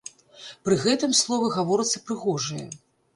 [0.69, 2.65] Пры гэтым словы гаворацца прыгожыя.